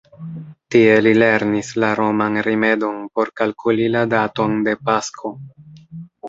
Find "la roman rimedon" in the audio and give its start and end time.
1.83-2.97